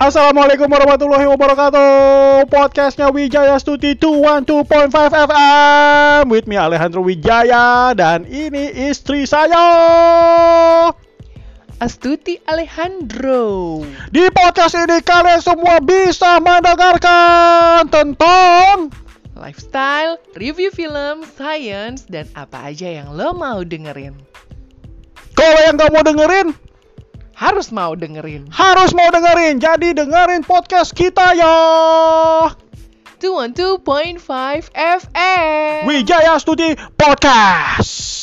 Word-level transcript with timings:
Assalamualaikum 0.00 0.64
warahmatullahi 0.64 1.28
wabarakatuh 1.28 2.48
Podcastnya 2.48 3.12
Wijaya 3.12 3.60
Stuti 3.60 3.92
212.5 4.00 4.96
FM 4.96 6.22
With 6.32 6.48
me 6.48 6.56
Alejandro 6.56 7.04
Wijaya 7.04 7.92
Dan 7.92 8.24
ini 8.24 8.88
istri 8.88 9.28
saya 9.28 9.60
Astuti 11.84 12.40
Alejandro. 12.48 13.84
Di 14.08 14.24
podcast 14.32 14.72
ini 14.80 15.04
kalian 15.04 15.44
semua 15.44 15.84
bisa 15.84 16.40
mendengarkan 16.40 17.84
Tentang 17.92 18.88
Lifestyle, 19.36 20.16
review 20.32 20.72
film, 20.72 21.28
science, 21.36 22.08
dan 22.08 22.24
apa 22.32 22.72
aja 22.72 22.88
yang 22.88 23.12
lo 23.12 23.36
mau 23.36 23.60
dengerin. 23.60 24.16
Kalau 25.36 25.60
yang 25.64 25.76
gak 25.76 25.92
mau 25.92 26.00
dengerin 26.00 26.69
Harus 27.40 27.72
mau 27.72 27.96
dengerin. 27.96 28.52
Harus 28.52 28.92
mau 28.92 29.08
dengerin 29.08 29.64
Jadi 29.64 29.96
dengerin 29.96 30.44
podcast 30.44 30.92
kita 30.92 31.32
ya 31.32 31.56
212.5 33.16 34.68
FM. 34.76 35.88
Wijaya 35.88 36.36
Stuti 36.36 36.76
Podcast 37.00 38.19